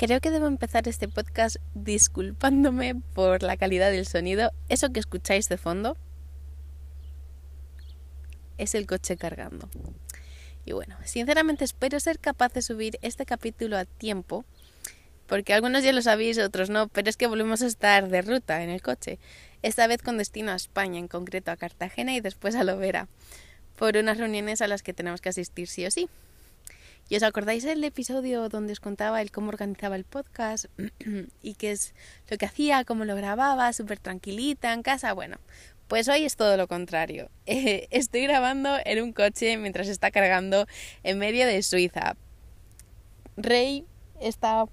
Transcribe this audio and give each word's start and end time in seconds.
Creo 0.00 0.22
que 0.22 0.30
debo 0.30 0.46
empezar 0.46 0.88
este 0.88 1.08
podcast 1.08 1.56
disculpándome 1.74 2.94
por 2.94 3.42
la 3.42 3.58
calidad 3.58 3.90
del 3.90 4.06
sonido. 4.06 4.50
Eso 4.70 4.94
que 4.94 4.98
escucháis 4.98 5.50
de 5.50 5.58
fondo 5.58 5.94
es 8.56 8.74
el 8.74 8.86
coche 8.86 9.18
cargando. 9.18 9.68
Y 10.64 10.72
bueno, 10.72 10.96
sinceramente 11.04 11.66
espero 11.66 12.00
ser 12.00 12.18
capaz 12.18 12.50
de 12.54 12.62
subir 12.62 12.98
este 13.02 13.26
capítulo 13.26 13.76
a 13.76 13.84
tiempo, 13.84 14.46
porque 15.26 15.52
algunos 15.52 15.84
ya 15.84 15.92
lo 15.92 16.00
sabéis, 16.00 16.38
otros 16.38 16.70
no, 16.70 16.88
pero 16.88 17.10
es 17.10 17.18
que 17.18 17.26
volvemos 17.26 17.60
a 17.60 17.66
estar 17.66 18.08
de 18.08 18.22
ruta 18.22 18.62
en 18.62 18.70
el 18.70 18.80
coche, 18.80 19.18
esta 19.60 19.86
vez 19.86 20.00
con 20.00 20.16
destino 20.16 20.52
a 20.52 20.56
España, 20.56 20.98
en 20.98 21.08
concreto 21.08 21.50
a 21.50 21.58
Cartagena 21.58 22.14
y 22.14 22.22
después 22.22 22.54
a 22.54 22.64
Lovera, 22.64 23.08
por 23.76 23.98
unas 23.98 24.16
reuniones 24.16 24.62
a 24.62 24.66
las 24.66 24.82
que 24.82 24.94
tenemos 24.94 25.20
que 25.20 25.28
asistir 25.28 25.68
sí 25.68 25.84
o 25.84 25.90
sí. 25.90 26.08
¿Y 27.10 27.16
os 27.16 27.24
acordáis 27.24 27.64
del 27.64 27.82
episodio 27.82 28.48
donde 28.48 28.72
os 28.72 28.78
contaba 28.78 29.20
el 29.20 29.32
cómo 29.32 29.48
organizaba 29.48 29.96
el 29.96 30.04
podcast 30.04 30.66
y 31.42 31.54
qué 31.54 31.72
es 31.72 31.92
lo 32.28 32.38
que 32.38 32.46
hacía, 32.46 32.84
cómo 32.84 33.04
lo 33.04 33.16
grababa, 33.16 33.72
súper 33.72 33.98
tranquilita 33.98 34.72
en 34.72 34.84
casa? 34.84 35.12
Bueno, 35.12 35.38
pues 35.88 36.06
hoy 36.06 36.24
es 36.24 36.36
todo 36.36 36.56
lo 36.56 36.68
contrario. 36.68 37.28
estoy 37.46 38.22
grabando 38.22 38.76
en 38.84 39.02
un 39.02 39.12
coche 39.12 39.56
mientras 39.56 39.88
está 39.88 40.12
cargando 40.12 40.68
en 41.02 41.18
medio 41.18 41.48
de 41.48 41.60
Suiza. 41.64 42.14
Rey 43.36 43.84
está 44.20 44.66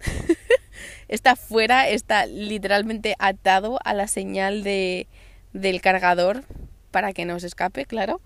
está 1.08 1.36
fuera, 1.36 1.86
está 1.86 2.24
literalmente 2.24 3.14
atado 3.18 3.78
a 3.84 3.92
la 3.92 4.08
señal 4.08 4.62
de 4.62 5.06
del 5.52 5.82
cargador 5.82 6.44
para 6.90 7.12
que 7.12 7.26
no 7.26 7.38
se 7.40 7.46
escape, 7.46 7.84
claro 7.84 8.22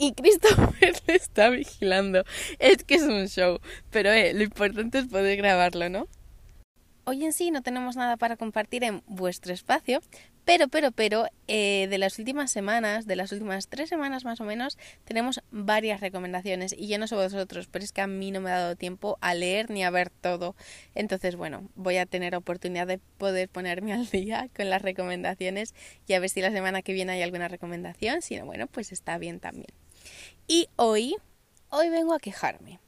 y 0.00 0.12
Christopher 0.12 0.94
le 1.06 1.14
está 1.14 1.50
vigilando. 1.50 2.24
Es 2.58 2.82
que 2.84 2.94
es 2.94 3.02
un 3.02 3.28
show, 3.28 3.60
pero 3.90 4.10
eh, 4.10 4.32
lo 4.32 4.42
importante 4.42 4.98
es 4.98 5.06
poder 5.06 5.36
grabarlo, 5.36 5.88
¿no? 5.90 6.08
Hoy 7.04 7.24
en 7.24 7.32
sí 7.32 7.50
no 7.50 7.62
tenemos 7.62 7.96
nada 7.96 8.16
para 8.16 8.36
compartir 8.36 8.84
en 8.84 9.02
vuestro 9.06 9.52
espacio, 9.52 10.00
pero, 10.44 10.68
pero, 10.68 10.90
pero, 10.90 11.26
eh, 11.48 11.86
de 11.90 11.98
las 11.98 12.18
últimas 12.18 12.50
semanas, 12.50 13.06
de 13.06 13.16
las 13.16 13.30
últimas 13.32 13.68
tres 13.68 13.88
semanas 13.90 14.24
más 14.24 14.40
o 14.40 14.44
menos, 14.44 14.78
tenemos 15.04 15.42
varias 15.50 16.00
recomendaciones. 16.00 16.74
Y 16.76 16.88
yo 16.88 16.98
no 16.98 17.06
sé 17.06 17.14
vosotros, 17.14 17.68
pero 17.70 17.84
es 17.84 17.92
que 17.92 18.00
a 18.00 18.06
mí 18.06 18.30
no 18.30 18.40
me 18.40 18.50
ha 18.50 18.58
dado 18.58 18.76
tiempo 18.76 19.18
a 19.20 19.34
leer 19.34 19.70
ni 19.70 19.84
a 19.84 19.90
ver 19.90 20.08
todo. 20.08 20.56
Entonces, 20.94 21.36
bueno, 21.36 21.68
voy 21.74 21.98
a 21.98 22.06
tener 22.06 22.34
oportunidad 22.34 22.86
de 22.86 22.98
poder 23.18 23.48
ponerme 23.48 23.92
al 23.92 24.06
día 24.10 24.48
con 24.56 24.70
las 24.70 24.80
recomendaciones 24.80 25.74
y 26.06 26.14
a 26.14 26.20
ver 26.20 26.30
si 26.30 26.40
la 26.40 26.52
semana 26.52 26.80
que 26.80 26.94
viene 26.94 27.12
hay 27.12 27.22
alguna 27.22 27.48
recomendación. 27.48 28.22
Si 28.22 28.36
no, 28.36 28.46
bueno, 28.46 28.66
pues 28.66 28.92
está 28.92 29.18
bien 29.18 29.40
también. 29.40 29.79
Y 30.46 30.68
hoy, 30.76 31.16
hoy 31.68 31.90
vengo 31.90 32.14
a 32.14 32.20
quejarme. 32.20 32.80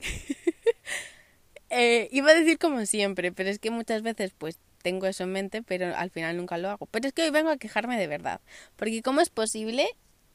eh, 1.70 2.08
iba 2.10 2.30
a 2.30 2.34
decir 2.34 2.58
como 2.58 2.84
siempre, 2.86 3.32
pero 3.32 3.48
es 3.48 3.58
que 3.58 3.70
muchas 3.70 4.02
veces 4.02 4.32
pues 4.36 4.58
tengo 4.82 5.06
eso 5.06 5.24
en 5.24 5.32
mente, 5.32 5.62
pero 5.62 5.94
al 5.94 6.10
final 6.10 6.36
nunca 6.36 6.58
lo 6.58 6.70
hago. 6.70 6.86
Pero 6.86 7.06
es 7.08 7.12
que 7.12 7.22
hoy 7.22 7.30
vengo 7.30 7.50
a 7.50 7.58
quejarme 7.58 7.98
de 7.98 8.06
verdad. 8.06 8.40
Porque 8.76 9.02
¿cómo 9.02 9.20
es 9.20 9.30
posible 9.30 9.88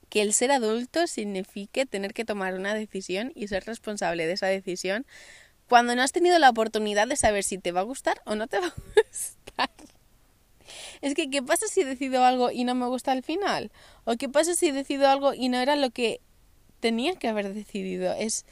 que 0.09 0.21
el 0.21 0.33
ser 0.33 0.51
adulto 0.51 1.07
signifique 1.07 1.85
tener 1.85 2.13
que 2.13 2.25
tomar 2.25 2.53
una 2.53 2.75
decisión 2.75 3.31
y 3.35 3.47
ser 3.47 3.65
responsable 3.65 4.27
de 4.27 4.33
esa 4.33 4.47
decisión 4.47 5.05
cuando 5.67 5.95
no 5.95 6.03
has 6.03 6.11
tenido 6.11 6.37
la 6.39 6.49
oportunidad 6.49 7.07
de 7.07 7.15
saber 7.15 7.43
si 7.43 7.57
te 7.57 7.71
va 7.71 7.79
a 7.79 7.83
gustar 7.83 8.21
o 8.25 8.35
no 8.35 8.47
te 8.47 8.59
va 8.59 8.67
a 8.67 8.73
gustar? 8.95 9.42
Es 11.03 11.15
que, 11.15 11.29
¿qué 11.29 11.43
pasa 11.43 11.67
si 11.67 11.83
decido 11.83 12.23
algo 12.23 12.49
y 12.49 12.63
no 12.63 12.75
me 12.75 12.87
gusta 12.87 13.11
al 13.11 13.23
final? 13.23 13.73
¿O 14.05 14.15
qué 14.15 14.29
pasa 14.29 14.55
si 14.55 14.71
decido 14.71 15.09
algo 15.09 15.33
y 15.33 15.49
no 15.49 15.59
era 15.59 15.75
lo 15.75 15.89
que 15.89 16.21
tenía 16.79 17.13
que 17.15 17.27
haber 17.27 17.53
decidido? 17.53 18.13
Es, 18.13 18.45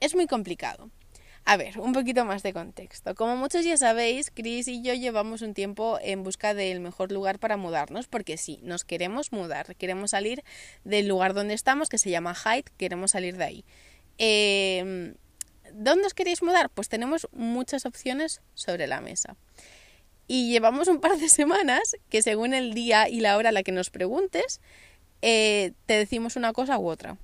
es 0.00 0.16
muy 0.16 0.26
complicado. 0.26 0.90
A 1.44 1.56
ver, 1.56 1.78
un 1.78 1.92
poquito 1.92 2.24
más 2.24 2.42
de 2.42 2.52
contexto. 2.52 3.14
Como 3.14 3.36
muchos 3.36 3.64
ya 3.64 3.76
sabéis, 3.76 4.32
Chris 4.34 4.66
y 4.66 4.82
yo 4.82 4.92
llevamos 4.94 5.40
un 5.42 5.54
tiempo 5.54 6.00
en 6.02 6.24
busca 6.24 6.52
del 6.52 6.80
mejor 6.80 7.12
lugar 7.12 7.38
para 7.38 7.56
mudarnos, 7.56 8.08
porque 8.08 8.38
sí, 8.38 8.58
nos 8.64 8.82
queremos 8.82 9.30
mudar, 9.30 9.76
queremos 9.76 10.10
salir 10.10 10.42
del 10.82 11.06
lugar 11.06 11.32
donde 11.32 11.54
estamos, 11.54 11.88
que 11.88 11.98
se 11.98 12.10
llama 12.10 12.34
Hyde, 12.34 12.72
queremos 12.76 13.12
salir 13.12 13.36
de 13.36 13.44
ahí. 13.44 13.64
Eh, 14.18 15.14
¿Dónde 15.72 16.06
os 16.06 16.14
queréis 16.14 16.42
mudar? 16.42 16.70
Pues 16.70 16.88
tenemos 16.88 17.28
muchas 17.30 17.86
opciones 17.86 18.42
sobre 18.54 18.88
la 18.88 19.00
mesa. 19.00 19.36
Y 20.26 20.50
llevamos 20.50 20.88
un 20.88 21.00
par 21.00 21.18
de 21.18 21.28
semanas 21.28 21.96
que 22.08 22.22
según 22.22 22.54
el 22.54 22.74
día 22.74 23.08
y 23.08 23.20
la 23.20 23.36
hora 23.36 23.50
a 23.50 23.52
la 23.52 23.62
que 23.62 23.72
nos 23.72 23.90
preguntes, 23.90 24.60
eh, 25.22 25.72
te 25.86 25.94
decimos 25.94 26.36
una 26.36 26.52
cosa 26.52 26.78
u 26.78 26.88
otra. 26.88 27.18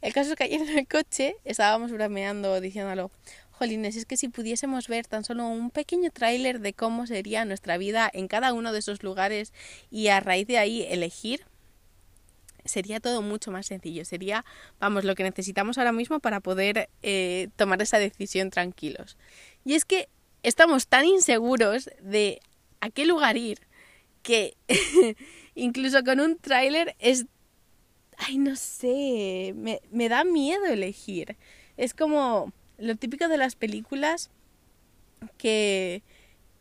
El 0.00 0.12
caso 0.12 0.30
es 0.30 0.36
que 0.36 0.44
ayer 0.44 0.60
en 0.60 0.78
el 0.78 0.86
coche 0.86 1.36
estábamos 1.44 1.90
bromeando 1.90 2.60
diciéndolo, 2.60 3.10
Jolines, 3.50 3.96
es 3.96 4.06
que 4.06 4.16
si 4.16 4.28
pudiésemos 4.28 4.86
ver 4.86 5.06
tan 5.06 5.24
solo 5.24 5.48
un 5.48 5.70
pequeño 5.70 6.10
tráiler 6.10 6.60
de 6.60 6.72
cómo 6.72 7.06
sería 7.06 7.44
nuestra 7.44 7.76
vida 7.76 8.08
en 8.12 8.28
cada 8.28 8.52
uno 8.52 8.72
de 8.72 8.78
esos 8.78 9.02
lugares 9.02 9.52
y 9.90 10.08
a 10.08 10.20
raíz 10.20 10.46
de 10.46 10.58
ahí 10.58 10.86
elegir, 10.88 11.44
sería 12.64 13.00
todo 13.00 13.20
mucho 13.20 13.50
más 13.50 13.66
sencillo. 13.66 14.04
Sería, 14.04 14.44
vamos, 14.78 15.02
lo 15.02 15.16
que 15.16 15.24
necesitamos 15.24 15.78
ahora 15.78 15.92
mismo 15.92 16.20
para 16.20 16.40
poder 16.40 16.88
eh, 17.02 17.48
tomar 17.56 17.82
esa 17.82 17.98
decisión 17.98 18.50
tranquilos. 18.50 19.16
Y 19.64 19.74
es 19.74 19.84
que 19.84 20.08
estamos 20.42 20.86
tan 20.86 21.04
inseguros 21.04 21.90
de 22.00 22.40
a 22.80 22.90
qué 22.90 23.06
lugar 23.06 23.36
ir 23.36 23.60
que 24.22 24.56
incluso 25.54 26.02
con 26.04 26.20
un 26.20 26.36
tráiler 26.36 26.94
es... 26.98 27.26
Ay, 28.16 28.38
no 28.38 28.56
sé, 28.56 29.52
me, 29.54 29.80
me 29.92 30.08
da 30.08 30.24
miedo 30.24 30.66
elegir. 30.66 31.36
Es 31.76 31.94
como 31.94 32.52
lo 32.76 32.96
típico 32.96 33.28
de 33.28 33.38
las 33.38 33.54
películas 33.54 34.30
que 35.36 36.02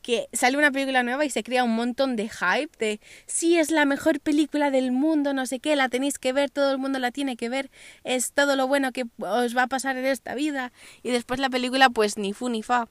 que 0.07 0.29
sale 0.31 0.57
una 0.57 0.71
película 0.71 1.03
nueva 1.03 1.25
y 1.25 1.29
se 1.29 1.43
crea 1.43 1.65
un 1.65 1.75
montón 1.75 2.15
de 2.15 2.29
hype 2.29 2.71
de 2.79 3.01
sí 3.25 3.57
es 3.57 3.71
la 3.71 3.83
mejor 3.83 4.21
película 4.21 4.71
del 4.71 4.93
mundo, 4.93 5.33
no 5.33 5.45
sé 5.45 5.59
qué, 5.59 5.75
la 5.75 5.89
tenéis 5.89 6.17
que 6.17 6.31
ver, 6.31 6.49
todo 6.49 6.71
el 6.71 6.77
mundo 6.77 6.97
la 6.97 7.11
tiene 7.11 7.35
que 7.35 7.49
ver, 7.49 7.69
es 8.05 8.31
todo 8.31 8.55
lo 8.55 8.67
bueno 8.67 8.93
que 8.93 9.03
os 9.17 9.57
va 9.57 9.63
a 9.63 9.67
pasar 9.67 9.97
en 9.97 10.05
esta 10.05 10.33
vida 10.33 10.71
y 11.03 11.11
después 11.11 11.41
la 11.41 11.49
película 11.49 11.89
pues 11.89 12.17
ni 12.17 12.31
fu 12.31 12.47
ni 12.47 12.63
fa 12.63 12.87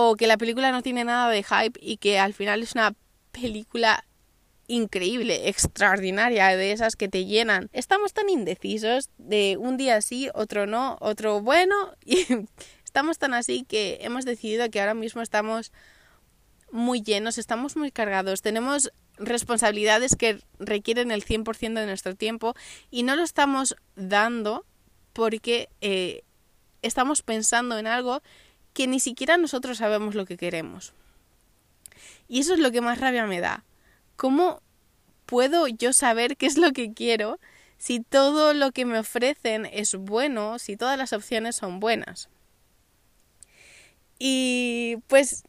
o 0.00 0.14
que 0.14 0.28
la 0.28 0.36
película 0.36 0.70
no 0.70 0.80
tiene 0.80 1.02
nada 1.02 1.28
de 1.28 1.42
hype 1.42 1.76
y 1.82 1.96
que 1.96 2.20
al 2.20 2.32
final 2.32 2.62
es 2.62 2.74
una 2.74 2.94
película 3.32 4.04
increíble, 4.68 5.48
extraordinaria, 5.48 6.56
de 6.56 6.70
esas 6.70 6.94
que 6.94 7.08
te 7.08 7.24
llenan. 7.24 7.68
Estamos 7.72 8.12
tan 8.12 8.28
indecisos 8.28 9.10
de 9.18 9.56
un 9.58 9.76
día 9.76 10.00
sí, 10.00 10.30
otro 10.34 10.68
no, 10.68 10.98
otro 11.00 11.40
bueno, 11.40 11.74
y 12.04 12.24
estamos 12.84 13.18
tan 13.18 13.34
así 13.34 13.64
que 13.64 13.98
hemos 14.02 14.24
decidido 14.24 14.70
que 14.70 14.78
ahora 14.78 14.94
mismo 14.94 15.20
estamos 15.20 15.72
muy 16.70 17.02
llenos, 17.02 17.36
estamos 17.36 17.76
muy 17.76 17.90
cargados, 17.90 18.40
tenemos 18.40 18.92
responsabilidades 19.16 20.14
que 20.14 20.38
requieren 20.60 21.10
el 21.10 21.24
100% 21.24 21.74
de 21.74 21.86
nuestro 21.86 22.14
tiempo 22.14 22.54
y 22.88 23.02
no 23.02 23.16
lo 23.16 23.24
estamos 23.24 23.74
dando 23.96 24.64
porque 25.12 25.68
eh, 25.80 26.22
estamos 26.82 27.22
pensando 27.22 27.78
en 27.78 27.88
algo 27.88 28.22
que 28.78 28.86
ni 28.86 29.00
siquiera 29.00 29.36
nosotros 29.38 29.78
sabemos 29.78 30.14
lo 30.14 30.24
que 30.24 30.36
queremos. 30.36 30.92
Y 32.28 32.38
eso 32.38 32.54
es 32.54 32.60
lo 32.60 32.70
que 32.70 32.80
más 32.80 33.00
rabia 33.00 33.26
me 33.26 33.40
da. 33.40 33.64
¿Cómo 34.14 34.62
puedo 35.26 35.66
yo 35.66 35.92
saber 35.92 36.36
qué 36.36 36.46
es 36.46 36.56
lo 36.56 36.70
que 36.70 36.92
quiero 36.92 37.40
si 37.76 37.98
todo 37.98 38.54
lo 38.54 38.70
que 38.70 38.84
me 38.84 39.00
ofrecen 39.00 39.66
es 39.66 39.96
bueno, 39.96 40.60
si 40.60 40.76
todas 40.76 40.96
las 40.96 41.12
opciones 41.12 41.56
son 41.56 41.80
buenas? 41.80 42.28
Y 44.16 44.98
pues 45.08 45.42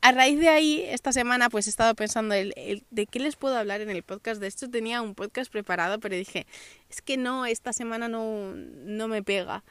a 0.00 0.12
raíz 0.12 0.40
de 0.40 0.48
ahí, 0.48 0.86
esta 0.88 1.12
semana 1.12 1.50
pues 1.50 1.66
he 1.66 1.70
estado 1.70 1.94
pensando 1.94 2.34
el, 2.34 2.54
de 2.90 3.06
qué 3.06 3.18
les 3.18 3.36
puedo 3.36 3.58
hablar 3.58 3.82
en 3.82 3.90
el 3.90 4.02
podcast. 4.02 4.40
De 4.40 4.46
esto 4.46 4.70
tenía 4.70 5.02
un 5.02 5.14
podcast 5.14 5.52
preparado, 5.52 6.00
pero 6.00 6.16
dije, 6.16 6.46
es 6.88 7.02
que 7.02 7.18
no, 7.18 7.44
esta 7.44 7.74
semana 7.74 8.08
no, 8.08 8.54
no 8.54 9.06
me 9.06 9.22
pega. 9.22 9.64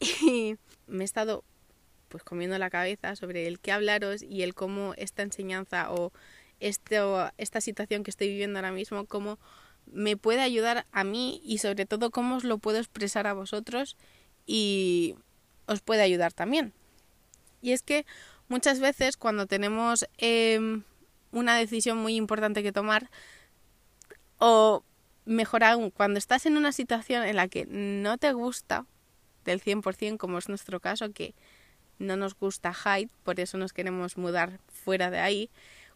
Y 0.22 0.56
me 0.86 1.04
he 1.04 1.04
estado 1.04 1.44
pues 2.08 2.24
comiendo 2.24 2.58
la 2.58 2.70
cabeza 2.70 3.16
sobre 3.16 3.46
el 3.46 3.60
qué 3.60 3.72
hablaros 3.72 4.22
y 4.22 4.42
el 4.42 4.54
cómo 4.54 4.94
esta 4.96 5.22
enseñanza 5.22 5.92
o 5.92 6.12
esto, 6.60 7.30
esta 7.38 7.60
situación 7.60 8.02
que 8.02 8.10
estoy 8.10 8.28
viviendo 8.28 8.58
ahora 8.58 8.72
mismo, 8.72 9.06
cómo 9.06 9.38
me 9.86 10.16
puede 10.16 10.40
ayudar 10.40 10.86
a 10.92 11.04
mí 11.04 11.40
y 11.44 11.58
sobre 11.58 11.86
todo 11.86 12.10
cómo 12.10 12.36
os 12.36 12.44
lo 12.44 12.58
puedo 12.58 12.78
expresar 12.78 13.26
a 13.26 13.32
vosotros 13.32 13.96
y 14.46 15.14
os 15.66 15.80
puede 15.80 16.02
ayudar 16.02 16.32
también. 16.32 16.72
Y 17.62 17.72
es 17.72 17.82
que 17.82 18.06
muchas 18.48 18.80
veces 18.80 19.16
cuando 19.16 19.46
tenemos 19.46 20.06
em, 20.18 20.82
una 21.32 21.56
decisión 21.56 21.98
muy 21.98 22.16
importante 22.16 22.62
que 22.62 22.72
tomar 22.72 23.10
o 24.38 24.84
mejor 25.24 25.64
aún, 25.64 25.90
cuando 25.90 26.18
estás 26.18 26.46
en 26.46 26.56
una 26.56 26.72
situación 26.72 27.24
en 27.24 27.36
la 27.36 27.48
que 27.48 27.66
no 27.66 28.18
te 28.18 28.32
gusta 28.32 28.86
del 29.44 29.60
100% 29.60 30.16
como 30.16 30.38
es 30.38 30.48
nuestro 30.48 30.80
caso, 30.80 31.12
que 31.12 31.34
no 31.98 32.16
nos 32.16 32.34
gusta 32.34 32.74
Hyde, 32.74 33.10
por 33.22 33.40
eso 33.40 33.58
nos 33.58 33.72
queremos 33.72 34.16
mudar 34.16 34.60
fuera 34.68 35.10
de 35.10 35.20
ahí. 35.20 35.50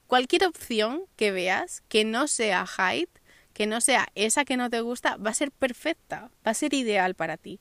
Cualquier 0.06 0.44
opción 0.44 1.04
que 1.16 1.32
veas 1.32 1.82
que 1.88 2.04
no 2.04 2.28
sea 2.28 2.66
Hyde, 2.66 3.08
que 3.52 3.66
no 3.66 3.80
sea 3.80 4.08
esa 4.14 4.44
que 4.44 4.56
no 4.56 4.70
te 4.70 4.80
gusta, 4.80 5.16
va 5.16 5.30
a 5.30 5.34
ser 5.34 5.50
perfecta, 5.50 6.30
va 6.46 6.50
a 6.50 6.54
ser 6.54 6.74
ideal 6.74 7.14
para 7.14 7.36
ti. 7.36 7.60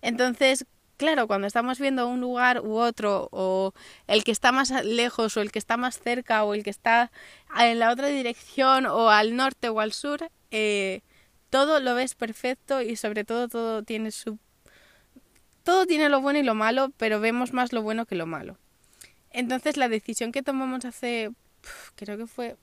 Entonces, 0.00 0.66
claro, 0.96 1.26
cuando 1.26 1.46
estamos 1.46 1.78
viendo 1.78 2.08
un 2.08 2.20
lugar 2.20 2.60
u 2.60 2.76
otro, 2.76 3.28
o 3.32 3.72
el 4.06 4.24
que 4.24 4.32
está 4.32 4.52
más 4.52 4.70
lejos, 4.84 5.36
o 5.36 5.40
el 5.40 5.52
que 5.52 5.58
está 5.58 5.76
más 5.76 5.98
cerca, 5.98 6.44
o 6.44 6.54
el 6.54 6.62
que 6.62 6.70
está 6.70 7.10
en 7.58 7.78
la 7.78 7.90
otra 7.90 8.08
dirección, 8.08 8.86
o 8.86 9.10
al 9.10 9.36
norte 9.36 9.68
o 9.68 9.80
al 9.80 9.92
sur, 9.92 10.30
eh, 10.50 11.02
todo 11.50 11.80
lo 11.80 11.94
ves 11.94 12.14
perfecto 12.14 12.80
y 12.82 12.96
sobre 12.96 13.24
todo 13.24 13.48
todo 13.48 13.82
tiene 13.82 14.10
su... 14.10 14.38
Todo 15.64 15.86
tiene 15.86 16.08
lo 16.08 16.20
bueno 16.20 16.38
y 16.38 16.42
lo 16.42 16.54
malo, 16.54 16.92
pero 16.96 17.20
vemos 17.20 17.52
más 17.52 17.72
lo 17.72 17.82
bueno 17.82 18.06
que 18.06 18.14
lo 18.14 18.26
malo. 18.26 18.58
Entonces 19.30 19.76
la 19.76 19.88
decisión 19.88 20.32
que 20.32 20.42
tomamos 20.42 20.84
hace, 20.84 21.30
creo 21.94 22.18
que 22.18 22.26
fue 22.26 22.56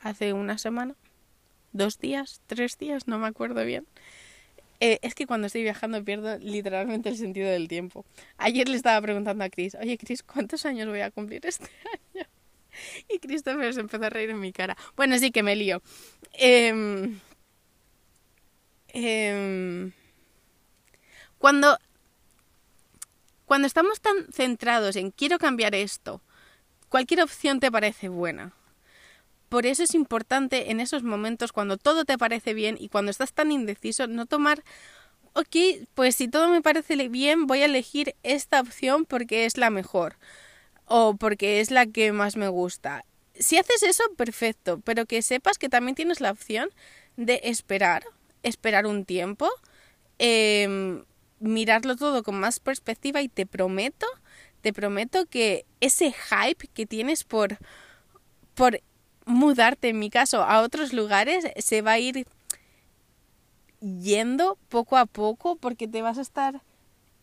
hace 0.00 0.32
una 0.32 0.58
semana, 0.58 0.94
dos 1.72 1.98
días, 1.98 2.40
tres 2.46 2.78
días, 2.78 3.06
no 3.06 3.18
me 3.18 3.26
acuerdo 3.26 3.64
bien. 3.64 3.86
Eh, 4.80 4.98
es 5.02 5.14
que 5.14 5.26
cuando 5.26 5.46
estoy 5.46 5.62
viajando 5.62 6.02
pierdo 6.02 6.38
literalmente 6.38 7.10
el 7.10 7.16
sentido 7.18 7.50
del 7.50 7.68
tiempo. 7.68 8.06
Ayer 8.38 8.66
le 8.68 8.76
estaba 8.76 9.00
preguntando 9.02 9.44
a 9.44 9.50
Chris, 9.50 9.74
oye 9.74 9.98
Chris, 9.98 10.22
¿cuántos 10.22 10.64
años 10.64 10.88
voy 10.88 11.00
a 11.00 11.10
cumplir 11.10 11.44
este 11.44 11.68
año? 12.14 12.26
Y 13.08 13.18
Christopher 13.18 13.74
se 13.74 13.80
empezó 13.80 14.04
a 14.04 14.10
reír 14.10 14.30
en 14.30 14.40
mi 14.40 14.52
cara. 14.52 14.76
Bueno, 14.96 15.18
sí 15.18 15.30
que 15.32 15.42
me 15.42 15.54
lío. 15.54 15.82
Em, 16.32 17.18
em, 18.88 19.92
cuando, 21.40 21.78
cuando 23.46 23.66
estamos 23.66 24.02
tan 24.02 24.30
centrados 24.30 24.94
en 24.96 25.10
quiero 25.10 25.38
cambiar 25.38 25.74
esto, 25.74 26.20
cualquier 26.90 27.22
opción 27.22 27.60
te 27.60 27.72
parece 27.72 28.10
buena. 28.10 28.52
Por 29.48 29.64
eso 29.64 29.82
es 29.82 29.94
importante 29.94 30.70
en 30.70 30.80
esos 30.80 31.02
momentos 31.02 31.52
cuando 31.52 31.78
todo 31.78 32.04
te 32.04 32.18
parece 32.18 32.52
bien 32.52 32.76
y 32.78 32.90
cuando 32.90 33.10
estás 33.10 33.32
tan 33.32 33.52
indeciso 33.52 34.06
no 34.06 34.26
tomar, 34.26 34.62
ok, 35.32 35.56
pues 35.94 36.14
si 36.14 36.28
todo 36.28 36.48
me 36.48 36.60
parece 36.60 37.08
bien 37.08 37.46
voy 37.46 37.62
a 37.62 37.64
elegir 37.64 38.14
esta 38.22 38.60
opción 38.60 39.06
porque 39.06 39.46
es 39.46 39.56
la 39.56 39.70
mejor 39.70 40.16
o 40.84 41.16
porque 41.16 41.60
es 41.60 41.70
la 41.70 41.86
que 41.86 42.12
más 42.12 42.36
me 42.36 42.48
gusta. 42.48 43.06
Si 43.34 43.56
haces 43.56 43.82
eso, 43.82 44.04
perfecto, 44.14 44.78
pero 44.84 45.06
que 45.06 45.22
sepas 45.22 45.56
que 45.56 45.70
también 45.70 45.94
tienes 45.94 46.20
la 46.20 46.32
opción 46.32 46.68
de 47.16 47.40
esperar, 47.44 48.04
esperar 48.42 48.86
un 48.86 49.06
tiempo, 49.06 49.48
em, 50.18 51.04
mirarlo 51.40 51.96
todo 51.96 52.22
con 52.22 52.38
más 52.38 52.60
perspectiva 52.60 53.20
y 53.22 53.28
te 53.28 53.46
prometo, 53.46 54.06
te 54.60 54.72
prometo 54.72 55.26
que 55.26 55.66
ese 55.80 56.12
hype 56.12 56.68
que 56.68 56.86
tienes 56.86 57.24
por, 57.24 57.58
por 58.54 58.80
mudarte, 59.26 59.88
en 59.88 59.98
mi 59.98 60.10
caso, 60.10 60.42
a 60.42 60.60
otros 60.60 60.92
lugares, 60.92 61.46
se 61.56 61.82
va 61.82 61.92
a 61.92 61.98
ir 61.98 62.26
yendo 63.80 64.58
poco 64.68 64.96
a 64.96 65.06
poco 65.06 65.56
porque 65.56 65.88
te 65.88 66.02
vas 66.02 66.18
a 66.18 66.22
estar... 66.22 66.62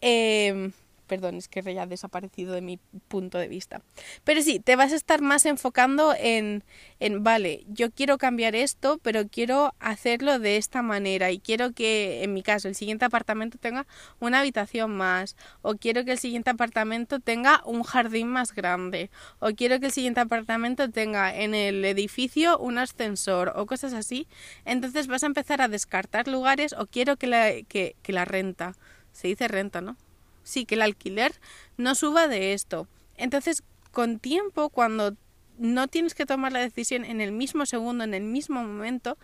Eh, 0.01 0.71
Perdón, 1.07 1.35
es 1.35 1.47
que 1.47 1.61
ya 1.73 1.83
ha 1.83 1.87
desaparecido 1.87 2.53
de 2.53 2.61
mi 2.61 2.77
punto 3.07 3.37
de 3.37 3.47
vista. 3.47 3.81
Pero 4.23 4.41
sí, 4.41 4.59
te 4.59 4.75
vas 4.75 4.91
a 4.91 4.95
estar 4.95 5.21
más 5.21 5.45
enfocando 5.45 6.13
en, 6.17 6.63
en, 6.99 7.23
vale, 7.23 7.63
yo 7.67 7.91
quiero 7.91 8.17
cambiar 8.17 8.55
esto, 8.55 8.99
pero 9.01 9.27
quiero 9.27 9.73
hacerlo 9.79 10.39
de 10.39 10.57
esta 10.57 10.81
manera 10.81 11.31
y 11.31 11.39
quiero 11.39 11.71
que, 11.71 12.23
en 12.23 12.33
mi 12.33 12.43
caso, 12.43 12.67
el 12.67 12.75
siguiente 12.75 13.05
apartamento 13.05 13.57
tenga 13.57 13.87
una 14.19 14.39
habitación 14.39 14.95
más, 14.95 15.35
o 15.61 15.75
quiero 15.75 16.05
que 16.05 16.11
el 16.11 16.19
siguiente 16.19 16.49
apartamento 16.49 17.19
tenga 17.19 17.61
un 17.65 17.83
jardín 17.83 18.27
más 18.27 18.53
grande, 18.53 19.09
o 19.39 19.51
quiero 19.51 19.79
que 19.79 19.87
el 19.87 19.91
siguiente 19.91 20.19
apartamento 20.19 20.89
tenga 20.89 21.33
en 21.33 21.55
el 21.55 21.83
edificio 21.85 22.57
un 22.59 22.77
ascensor, 22.77 23.53
o 23.55 23.65
cosas 23.65 23.93
así. 23.93 24.27
Entonces 24.65 25.07
vas 25.07 25.23
a 25.23 25.27
empezar 25.27 25.61
a 25.61 25.67
descartar 25.67 26.27
lugares 26.27 26.73
o 26.73 26.87
quiero 26.87 27.17
que 27.17 27.27
la, 27.27 27.51
que, 27.67 27.95
que 28.01 28.13
la 28.13 28.25
renta, 28.25 28.75
se 29.11 29.27
dice 29.27 29.47
renta, 29.47 29.81
¿no? 29.81 29.97
Sí, 30.47 30.65
que 30.65 30.75
el 30.75 30.81
alquiler 30.81 31.33
no 31.77 31.95
suba 31.95 32.27
de 32.27 32.53
esto. 32.53 32.87
Entonces, 33.15 33.63
con 33.91 34.19
tiempo, 34.19 34.69
cuando 34.69 35.15
no 35.57 35.87
tienes 35.87 36.15
que 36.15 36.25
tomar 36.25 36.51
la 36.51 36.59
decisión 36.59 37.03
en 37.03 37.21
el 37.21 37.31
mismo 37.31 37.65
segundo, 37.65 38.03
en 38.03 38.13
el 38.13 38.23
mismo 38.23 38.63
momento, 38.63 39.17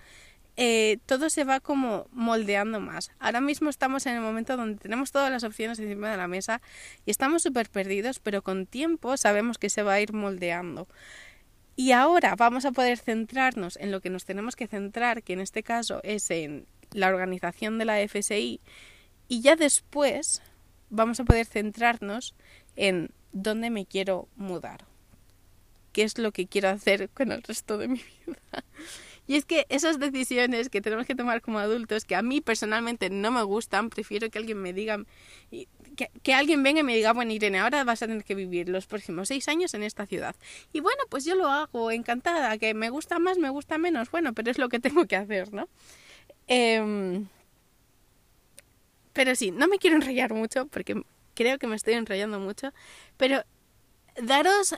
eh, 0.56 0.98
todo 1.06 1.30
se 1.30 1.44
va 1.44 1.60
como 1.60 2.08
moldeando 2.12 2.80
más. 2.80 3.12
Ahora 3.20 3.42
mismo 3.42 3.70
estamos 3.70 4.06
en 4.06 4.16
el 4.16 4.22
momento 4.22 4.58
donde 4.58 4.80
tenemos 4.80 5.12
todas 5.12 5.32
las 5.32 5.44
opciones 5.44 5.80
encima 5.80 6.12
de 6.12 6.18
la 6.18 6.28
mesa 6.28 6.62
y 7.06 7.12
estamos 7.12 7.44
súper 7.44 7.70
perdidos, 7.70 8.20
pero 8.20 8.42
con 8.42 8.66
tiempo 8.66 9.18
sabemos 9.18 9.58
que 9.58 9.70
se 9.70 9.84
va 9.84 9.94
a 9.94 10.02
ir 10.02 10.14
moldeando. 10.14 10.88
Y 11.76 11.92
ahora 11.92 12.36
vamos 12.36 12.66
a 12.66 12.72
poder 12.72 13.00
centrarnos 13.00 13.78
en 13.78 13.92
lo 13.92 14.00
que 14.00 14.12
nos 14.12 14.26
tenemos 14.26 14.56
que 14.56 14.68
centrar, 14.68 15.24
que 15.24 15.34
en 15.34 15.40
este 15.40 15.64
caso 15.64 16.02
es 16.04 16.30
en 16.30 16.68
la 16.92 17.08
organización 17.08 17.80
de 17.80 17.86
la 17.86 18.08
FSI, 18.08 18.62
y 19.28 19.42
ya 19.42 19.56
después 19.56 20.44
vamos 20.94 21.20
a 21.20 21.26
poder 21.26 21.46
centrarnos 21.46 22.36
en 22.76 23.10
dónde 23.32 23.70
me 23.70 23.86
quiero 23.86 24.28
mudar, 24.36 24.86
qué 25.92 26.04
es 26.04 26.18
lo 26.18 26.32
que 26.32 26.48
quiero 26.48 26.70
hacer 26.70 27.10
con 27.10 27.32
el 27.32 27.44
resto 27.44 27.78
de 27.78 27.88
mi 27.88 28.02
vida. 28.26 28.40
Y 29.26 29.38
es 29.38 29.46
que 29.46 29.66
esas 29.70 30.00
decisiones 30.00 30.68
que 30.68 30.82
tenemos 30.82 31.06
que 31.06 31.16
tomar 31.16 31.42
como 31.42 31.58
adultos, 31.58 32.04
que 32.04 32.14
a 32.14 32.22
mí 32.22 32.42
personalmente 32.42 33.10
no 33.10 33.32
me 33.32 33.42
gustan, 33.44 33.90
prefiero 33.90 34.30
que 34.30 34.38
alguien 34.38 34.62
me 34.62 34.74
diga, 34.74 35.02
que, 35.96 36.10
que, 36.24 36.34
alguien 36.34 36.62
venga 36.62 36.82
y 36.82 36.84
me 36.84 36.94
diga, 36.94 37.14
bueno 37.14 37.32
Irene, 37.32 37.60
ahora 37.60 37.86
vas 37.86 38.04
a 38.04 38.08
tener 38.08 38.26
que 38.26 38.36
vivir 38.36 38.68
los 38.68 38.86
próximos 38.86 39.30
seis 39.30 39.48
años 39.48 39.74
en 39.76 39.84
esta 39.84 40.06
ciudad. 40.08 40.36
Y 40.74 40.82
bueno, 40.82 41.04
pues 41.10 41.24
yo 41.24 41.36
lo 41.36 41.48
hago, 41.48 41.90
encantada, 41.92 42.58
que 42.58 42.74
me 42.74 42.90
gusta 42.90 43.18
más, 43.18 43.38
me 43.38 43.50
gusta 43.50 43.78
menos, 43.78 44.12
bueno, 44.12 44.34
pero 44.34 44.52
es 44.52 44.58
lo 44.58 44.68
que 44.68 44.82
tengo 44.82 45.06
que 45.06 45.16
hacer, 45.16 45.54
¿no? 45.54 45.70
Eh, 46.50 47.24
pero 49.14 49.36
sí, 49.36 49.52
no 49.52 49.68
me 49.68 49.78
quiero 49.78 49.96
enrollar 49.96 50.34
mucho 50.34 50.68
porque 50.68 51.04
creo 51.36 51.58
que 51.60 51.68
me 51.68 51.76
estoy 51.76 51.94
enrollando 51.94 52.40
mucho. 52.40 52.74
Pero 53.18 53.44
daros 54.22 54.76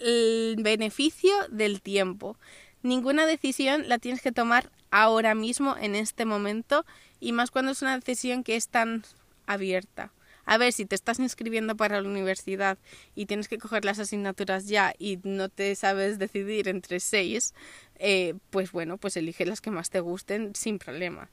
el 0.00 0.56
beneficio 0.60 1.32
del 1.50 1.80
tiempo. 1.80 2.36
Ninguna 2.82 3.26
decisión 3.26 3.88
la 3.88 3.98
tienes 3.98 4.22
que 4.22 4.32
tomar 4.32 4.70
ahora 4.90 5.34
mismo, 5.34 5.76
en 5.76 5.94
este 5.94 6.24
momento, 6.24 6.84
y 7.20 7.32
más 7.32 7.50
cuando 7.50 7.72
es 7.72 7.82
una 7.82 7.98
decisión 7.98 8.42
que 8.42 8.56
es 8.56 8.68
tan 8.68 9.04
abierta. 9.46 10.12
A 10.46 10.58
ver, 10.58 10.72
si 10.72 10.84
te 10.84 10.96
estás 10.96 11.20
inscribiendo 11.20 11.76
para 11.76 12.00
la 12.00 12.08
universidad 12.08 12.78
y 13.14 13.26
tienes 13.26 13.46
que 13.46 13.58
coger 13.58 13.84
las 13.84 13.98
asignaturas 13.98 14.66
ya 14.66 14.94
y 14.98 15.18
no 15.22 15.48
te 15.48 15.74
sabes 15.76 16.18
decidir 16.18 16.66
entre 16.66 16.98
seis, 16.98 17.54
eh, 17.96 18.34
pues 18.48 18.72
bueno, 18.72 18.96
pues 18.96 19.16
elige 19.16 19.46
las 19.46 19.60
que 19.60 19.70
más 19.70 19.90
te 19.90 20.00
gusten 20.00 20.54
sin 20.56 20.78
problema. 20.78 21.30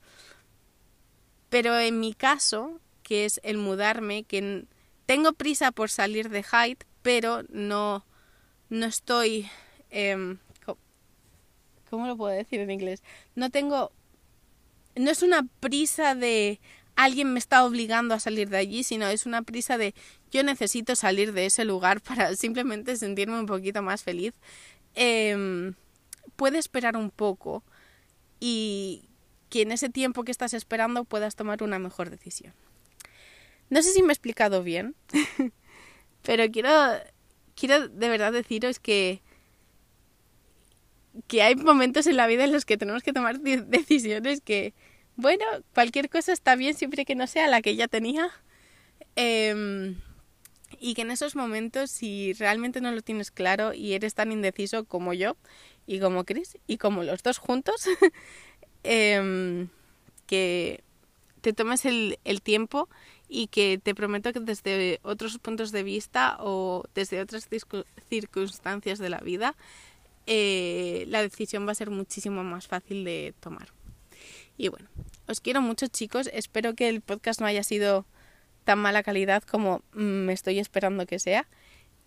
Pero 1.49 1.77
en 1.79 1.99
mi 1.99 2.13
caso, 2.13 2.79
que 3.03 3.25
es 3.25 3.39
el 3.43 3.57
mudarme, 3.57 4.24
que 4.24 4.65
tengo 5.05 5.33
prisa 5.33 5.72
por 5.72 5.89
salir 5.89 6.29
de 6.29 6.43
Hyde, 6.43 6.86
pero 7.01 7.43
no, 7.50 8.05
no 8.69 8.86
estoy... 8.86 9.48
Eh, 9.89 10.36
¿Cómo 11.89 12.05
lo 12.05 12.17
puedo 12.17 12.36
decir 12.36 12.60
en 12.60 12.72
inglés? 12.72 13.01
No 13.36 13.50
tengo... 13.50 13.91
No 14.95 15.10
es 15.10 15.22
una 15.22 15.48
prisa 15.62 16.15
de 16.15 16.60
alguien 16.95 17.31
me 17.31 17.39
está 17.39 17.63
obligando 17.63 18.15
a 18.15 18.19
salir 18.19 18.50
de 18.50 18.57
allí, 18.57 18.83
sino 18.83 19.07
es 19.07 19.25
una 19.25 19.43
prisa 19.43 19.77
de 19.77 19.93
yo 20.31 20.43
necesito 20.43 20.95
salir 20.95 21.31
de 21.31 21.45
ese 21.45 21.63
lugar 21.63 22.01
para 22.07 22.36
simplemente 22.36 22.98
sentirme 22.98 23.39
un 23.39 23.45
poquito 23.45 23.81
más 23.81 24.03
feliz. 24.03 24.33
Eh, 24.95 25.74
puede 26.36 26.57
esperar 26.57 26.98
un 26.98 27.10
poco 27.10 27.63
y 28.39 29.06
que 29.50 29.62
en 29.62 29.72
ese 29.72 29.89
tiempo 29.89 30.24
que 30.24 30.32
estás 30.32 30.54
esperando 30.54 31.06
puedas 31.06 31.36
tomar 31.36 31.63
una 31.63 31.80
mejor 31.80 32.10
decisión. 32.10 32.54
No 33.70 33.82
sé 33.82 33.92
si 33.92 34.01
me 34.01 34.10
he 34.10 34.13
explicado 34.13 34.63
bien, 34.63 34.96
pero 36.24 36.50
quiero, 36.51 36.70
quiero 37.56 37.88
de 37.88 38.10
verdad 38.10 38.32
deciros 38.32 38.80
que, 38.80 39.22
que 41.27 41.42
hay 41.42 41.56
momentos 41.56 42.08
en 42.08 42.18
la 42.18 42.27
vida 42.27 42.46
en 42.46 42.54
los 42.54 42.66
que 42.66 42.77
tenemos 42.77 43.04
que 43.04 43.13
tomar 43.13 43.39
decisiones 43.39 44.42
que, 44.42 44.74
bueno, 45.16 45.44
cualquier 45.74 46.10
cosa 46.10 46.32
está 46.32 46.56
bien 46.56 46.75
siempre 46.75 47.06
que 47.06 47.16
no 47.16 47.27
sea 47.27 47.48
la 47.48 47.62
que 47.62 47.75
ya 47.75 47.88
tenía. 47.88 48.30
Em, 49.16 49.96
y 50.80 50.94
que 50.94 51.01
en 51.01 51.12
esos 51.12 51.36
momentos, 51.36 51.89
si 51.92 52.34
realmente 52.34 52.82
no 52.82 52.92
lo 52.92 53.01
tienes 53.01 53.32
claro 53.32 53.74
y 53.74 53.94
eres 53.94 54.13
tan 54.13 54.32
indeciso 54.32 54.86
como 54.86 55.13
yo 55.13 55.38
y 55.86 56.00
como 56.00 56.25
Chris 56.25 56.58
y 56.68 56.77
como 56.77 57.04
los 57.04 57.24
dos 57.24 57.38
juntos, 57.38 57.75
Em, 58.84 59.67
que 60.27 60.84
te 61.41 61.53
tomes 61.53 61.86
el, 61.86 62.17
tiempo 62.43 62.89
y 63.29 63.48
que 63.48 63.79
te 63.81 63.96
prometo 63.96 64.34
que 64.34 64.39
desde 64.39 65.00
otros 65.03 65.38
puntos 65.39 65.72
de 65.72 65.84
vista 65.84 66.38
o 66.39 66.84
desde 66.93 67.22
otras 67.22 67.48
circunstancias 68.10 69.00
de 69.00 69.10
la 69.10 69.19
vida 69.19 69.55
eh, 70.25 71.05
la 71.07 71.22
decisión 71.22 71.65
va 71.67 71.72
a 71.72 71.75
ser 71.75 71.89
muchísimo 71.89 72.43
más 72.43 72.67
fácil 72.67 73.05
de 73.05 73.34
tomar. 73.39 73.69
Y 74.57 74.67
bueno, 74.67 74.89
os 75.27 75.39
quiero 75.39 75.62
mucho 75.62 75.88
chicos, 75.88 76.29
espero 76.34 76.75
que 76.75 76.89
el 76.89 77.01
podcast 77.01 77.39
no 77.39 77.48
haya 77.48 77.63
sido 77.63 78.05
tan 78.65 78.79
mala 78.79 79.03
calidad 79.03 79.43
como 79.43 79.81
me 79.93 80.34
estoy 80.34 80.60
esperando 80.60 81.05
que 81.05 81.19
sea 81.19 81.48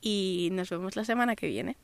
y 0.02 0.50
nos 0.52 0.68
vemos 0.68 0.96
la 0.96 1.04
semana 1.04 1.36
que 1.36 1.46
viene. 1.46 1.76